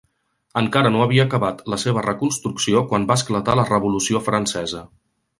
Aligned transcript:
Encara 0.59 0.91
no 0.93 1.01
havia 1.03 1.25
acabat 1.27 1.59
la 1.73 1.77
seva 1.83 2.03
reconstrucció 2.05 2.81
quan 2.93 3.05
va 3.11 3.17
esclatar 3.21 3.57
la 3.59 3.67
Revolució 3.71 4.23
francesa. 4.31 4.83